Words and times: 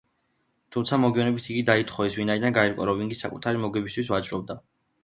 თუმცა, 0.75 0.97
მოგვიანებით 1.03 1.45
იგი 1.55 1.61
დაითხოვეს, 1.67 2.17
ვინაიდან 2.23 2.59
გაირკვა, 2.59 2.89
რომ 2.93 3.05
იგი 3.07 3.21
საკუთარი 3.25 3.67
მოგებისთვის 3.69 4.13
ვაჭრობდა. 4.17 4.61